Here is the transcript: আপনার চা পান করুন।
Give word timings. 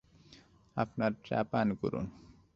আপনার 0.77 1.11
চা 1.23 1.39
পান 1.43 1.67
করুন। 1.75 2.05